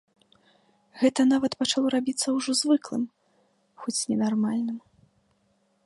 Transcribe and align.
Гэта 1.01 1.21
нават 1.33 1.51
пачало 1.59 1.87
рабіцца 1.95 2.27
ўжо 2.37 2.51
звыклым, 2.63 3.03
хоць 3.85 3.99
ненармальным. 4.15 4.77